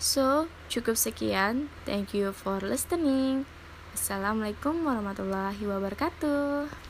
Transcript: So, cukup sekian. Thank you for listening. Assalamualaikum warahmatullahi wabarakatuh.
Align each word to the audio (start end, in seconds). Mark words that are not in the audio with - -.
So, 0.00 0.48
cukup 0.72 0.96
sekian. 0.96 1.68
Thank 1.84 2.16
you 2.16 2.32
for 2.32 2.56
listening. 2.64 3.44
Assalamualaikum 3.92 4.80
warahmatullahi 4.80 5.60
wabarakatuh. 5.60 6.89